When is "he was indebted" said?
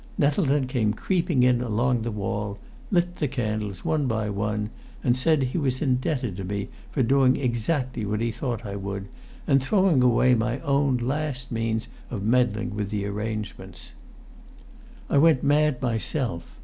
5.43-6.35